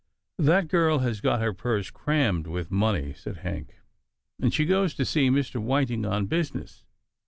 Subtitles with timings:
[0.49, 3.75] "That girl has got her purse crammed with money," said Hank,"
[4.41, 5.61] and she goes to see Mr.
[5.61, 6.83] Whiting on business.